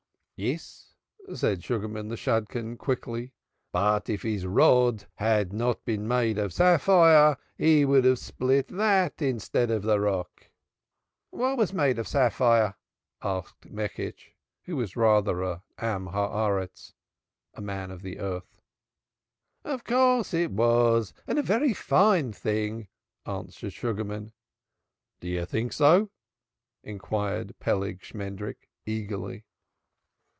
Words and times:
"Yes," 0.43 0.95
said 1.35 1.63
Sugarman 1.63 2.07
the 2.07 2.17
Shadchan, 2.17 2.75
quickly; 2.75 3.35
"but 3.71 4.09
if 4.09 4.23
his 4.23 4.43
rod 4.43 5.05
had 5.17 5.53
not 5.53 5.85
been 5.85 6.07
made 6.07 6.39
of 6.39 6.51
sapphire 6.51 7.37
he 7.59 7.85
would 7.85 8.05
have 8.05 8.17
split 8.17 8.67
that 8.69 9.21
instead 9.21 9.69
of 9.69 9.83
the 9.83 9.99
rock." 9.99 10.47
"Was 11.29 11.69
it 11.69 11.75
made 11.75 11.99
of 11.99 12.07
sapphire?" 12.07 12.73
asked 13.21 13.69
Meckisch, 13.71 14.31
who 14.63 14.77
was 14.77 14.95
rather 14.95 15.43
a 15.43 15.61
Man 15.79 16.07
of 17.91 18.01
the 18.01 18.17
Earth. 18.17 18.61
"Of 19.63 19.83
course 19.83 20.33
it 20.33 20.49
was 20.49 21.13
and 21.27 21.37
a 21.37 21.43
very 21.43 21.73
fine 21.75 22.33
thing, 22.33 22.81
too," 23.25 23.31
answered 23.31 23.73
Sugarman. 23.73 24.31
"Do 25.19 25.27
you 25.27 25.45
think 25.45 25.71
so?" 25.71 26.09
inquired 26.83 27.59
Peleg 27.59 27.99
Shmendrik 28.01 28.67
eagerly. 28.87 29.45